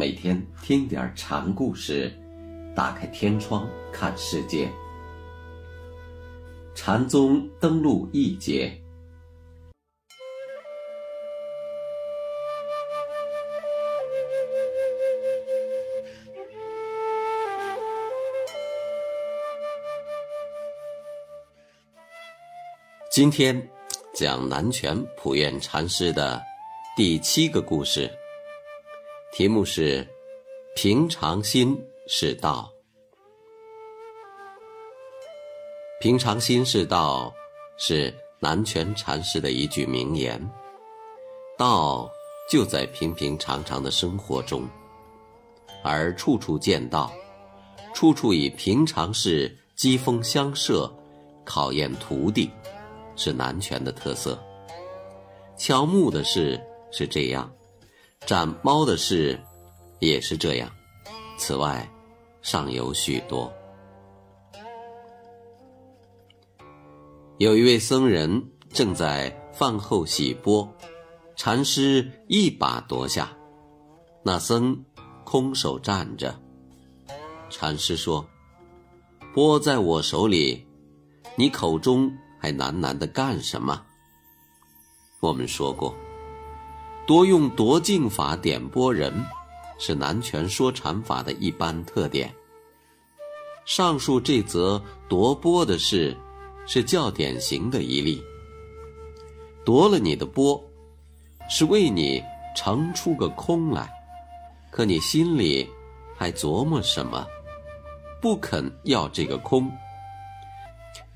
[0.00, 2.12] 每天听点禅故事，
[2.72, 4.70] 打开天窗看世界。
[6.72, 8.80] 禅宗登陆一节。
[23.10, 23.68] 今天
[24.14, 26.40] 讲南泉普愿禅师的
[26.96, 28.08] 第七个故事，
[29.30, 30.06] 题目是
[30.74, 31.78] “平常心
[32.08, 32.72] 是道”。
[36.00, 37.32] 平常心是道，
[37.76, 40.40] 是南泉禅师的一句名言。
[41.56, 42.10] 道
[42.50, 44.66] 就在平平常常的生活中，
[45.84, 47.12] 而处处见道，
[47.92, 50.90] 处处以平常事机锋相射，
[51.44, 52.50] 考验徒弟。
[53.14, 54.38] 是南拳的特色。
[55.56, 56.60] 乔木的事
[56.92, 57.52] 是这样，
[58.26, 59.38] 斩猫的事
[60.00, 60.70] 也是这样。
[61.36, 61.88] 此外，
[62.42, 63.52] 尚有许多。
[67.38, 70.68] 有一位僧人正在饭后洗钵，
[71.36, 73.30] 禅师一把夺下，
[74.22, 74.84] 那僧
[75.24, 76.38] 空手站着。
[77.50, 78.28] 禅师说
[79.32, 80.66] ：“钵在我手里，
[81.36, 82.10] 你口中。”
[82.40, 83.84] 还喃喃的干什么？
[85.18, 85.92] 我们说过，
[87.08, 89.10] 多用夺境法点拨人，
[89.78, 92.30] 是南拳说禅法的一般特点。
[93.64, 94.78] 上述这则
[95.08, 96.14] 夺钵的事，
[96.66, 98.22] 是较典型的一例。
[99.64, 100.62] 夺了你的钵，
[101.48, 102.22] 是为你
[102.54, 103.90] 盛出个空来，
[104.70, 105.66] 可你心里
[106.14, 107.26] 还琢磨什么？
[108.20, 109.66] 不肯要这个空。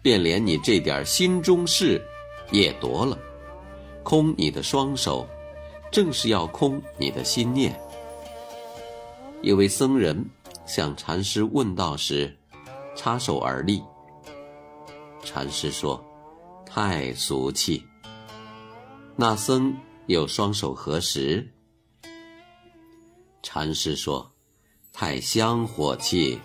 [0.01, 2.03] 便连你这点心中事，
[2.51, 3.19] 也夺了，
[4.03, 5.29] 空你的双手，
[5.93, 7.79] 正是要空你的心念。
[9.43, 10.25] 一位僧人
[10.65, 12.35] 向禅师问道时，
[12.97, 13.83] 插手而立。
[15.23, 16.03] 禅师说
[16.65, 17.85] ：“太俗气。”
[19.15, 19.77] 那僧
[20.07, 21.47] 又双手合十。
[23.43, 24.33] 禅师说
[24.95, 26.41] ：“太香火气。”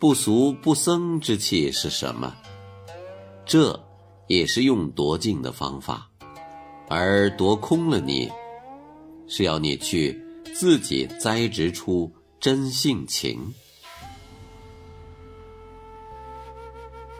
[0.00, 2.34] 不俗不僧之气是什么？
[3.46, 3.80] 这
[4.26, 6.09] 也是用夺净的方法，
[6.90, 8.28] 而夺空了你，
[9.28, 10.20] 是要你去
[10.52, 13.54] 自己栽植出真性情。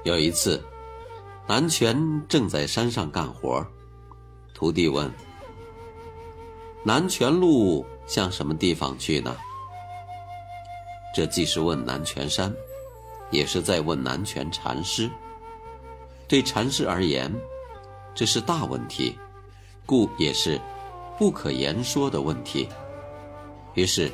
[0.02, 0.60] 有一次，
[1.46, 1.96] 南泉
[2.28, 3.64] 正在山上干活，
[4.52, 5.08] 徒弟问
[6.84, 9.36] ：“南泉路向什么地方去呢？”
[11.14, 12.52] 这既是问南泉山。
[13.30, 15.08] 也是在问南泉禅师。
[16.26, 17.32] 对禅师而言，
[18.12, 19.16] 这是大问题，
[19.90, 20.56] 故也是
[21.18, 22.68] 不可言说的问题。
[23.74, 24.08] 于是，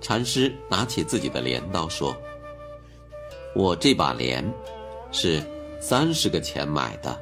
[0.00, 2.16] 禅师拿起自己的镰刀说
[3.54, 4.44] ：“我这把镰
[5.12, 5.40] 是
[5.80, 7.16] 三十个钱买的，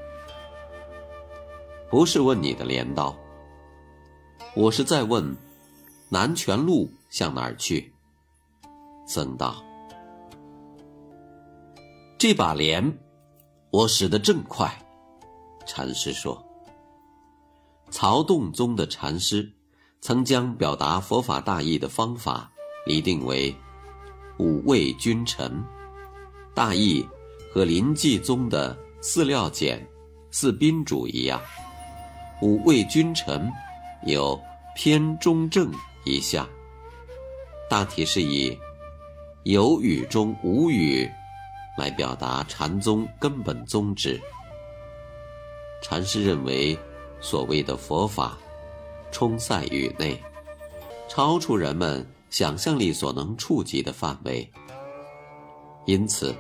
[1.91, 3.15] 不是问你的镰刀。
[4.55, 5.37] 我是在问
[6.09, 7.93] 南泉路向哪儿去。”
[9.07, 9.63] 僧道。
[12.17, 12.99] 这把镰，
[13.71, 14.73] 我使得正快。
[15.67, 16.43] 禅师说
[17.91, 19.51] ：“曹洞宗的禅师
[20.01, 22.51] 曾将表达佛法大义的方法
[22.87, 23.55] 拟定为
[24.39, 25.65] 五味君臣，
[26.55, 27.07] 大意
[27.53, 29.87] 和临济宗的四料简、
[30.31, 31.41] 四宾主一样。
[32.43, 33.51] 五味君臣
[34.05, 34.39] 有
[34.75, 35.73] 偏中正
[36.05, 36.47] 一项，
[37.71, 38.57] 大体是以
[39.45, 41.09] 有语中无语。”
[41.77, 44.19] 来表达禅宗根本宗旨。
[45.83, 46.75] 禅师认为，
[47.21, 48.39] 所谓的佛法，
[49.11, 50.21] 充塞于内，
[51.09, 54.49] 超出人们想象力所能触及的范围。
[55.87, 56.35] 因此，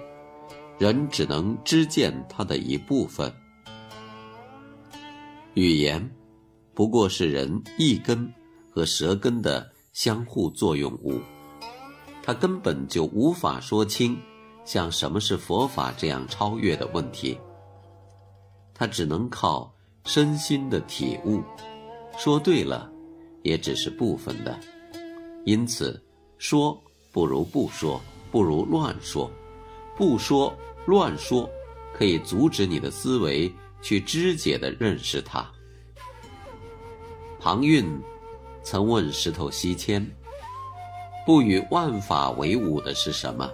[0.78, 3.32] 人只能知见它的一部分。
[5.54, 6.10] 语言，
[6.74, 8.32] 不过是人意根
[8.70, 11.20] 和舌根的相互作用物，
[12.22, 14.16] 它根本就无法说清。
[14.64, 17.38] 像什么是佛法这样超越的问题，
[18.74, 19.72] 他只能靠
[20.06, 21.42] 身心的体悟。
[22.16, 22.90] 说对了，
[23.42, 24.58] 也只是部分的。
[25.44, 26.02] 因此，
[26.38, 26.82] 说
[27.12, 28.00] 不如不说，
[28.30, 29.30] 不如乱说。
[29.96, 30.54] 不说
[30.86, 31.50] 乱说，
[31.92, 35.46] 可以阻止你的思维去肢解的认识它。
[37.40, 37.86] 庞蕴
[38.62, 40.06] 曾问石头西迁
[41.26, 43.50] ：“不与万法为伍的是什么？”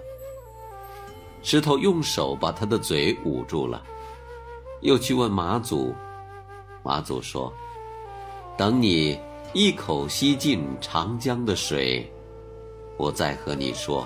[1.43, 3.83] 石头用手把他的嘴捂住了，
[4.81, 5.93] 又去问马祖。
[6.83, 7.51] 马祖说
[8.57, 9.17] ：“等你
[9.53, 12.11] 一口吸尽长江的水，
[12.97, 14.05] 我再和你说。